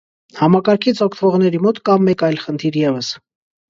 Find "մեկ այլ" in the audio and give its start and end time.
2.09-2.43